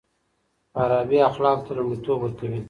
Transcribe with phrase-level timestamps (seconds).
[0.73, 2.59] فارابي اخلاقو ته لومړيتوب ورکوي.